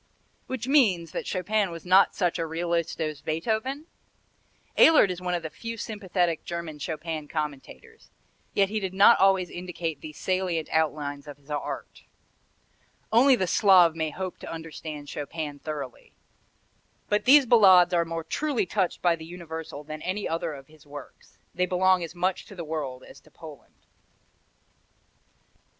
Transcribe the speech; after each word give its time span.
Which 0.47 0.67
means 0.67 1.11
that 1.11 1.27
Chopin 1.27 1.69
was 1.69 1.85
not 1.85 2.15
such 2.15 2.39
a 2.39 2.47
realist 2.47 2.99
as 2.99 3.21
Beethoven? 3.21 3.85
Ehlert 4.75 5.11
is 5.11 5.21
one 5.21 5.35
of 5.35 5.43
the 5.43 5.51
few 5.51 5.77
sympathetic 5.77 6.43
German 6.43 6.79
Chopin 6.79 7.27
commentators, 7.27 8.09
yet 8.55 8.69
he 8.69 8.79
did 8.79 8.95
not 8.95 9.19
always 9.19 9.51
indicate 9.51 10.01
the 10.01 10.11
salient 10.11 10.69
outlines 10.71 11.27
of 11.27 11.37
his 11.37 11.51
art. 11.51 12.05
Only 13.11 13.35
the 13.35 13.45
Slav 13.45 13.95
may 13.95 14.09
hope 14.09 14.39
to 14.39 14.51
understand 14.51 15.07
Chopin 15.07 15.59
thoroughly. 15.59 16.13
But 17.07 17.25
these 17.25 17.45
Ballades 17.45 17.93
are 17.93 18.03
more 18.03 18.23
truly 18.23 18.65
touched 18.65 19.03
by 19.03 19.15
the 19.15 19.23
universal 19.25 19.83
than 19.83 20.01
any 20.01 20.27
other 20.27 20.53
of 20.55 20.65
his 20.65 20.83
works. 20.87 21.37
They 21.53 21.67
belong 21.67 22.03
as 22.03 22.15
much 22.15 22.45
to 22.47 22.55
the 22.55 22.65
world 22.65 23.03
as 23.03 23.19
to 23.19 23.29
Poland. 23.29 23.85